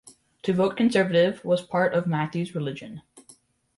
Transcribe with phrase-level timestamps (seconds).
[0.41, 3.03] To vote Conservative was part of Matthew’s religion.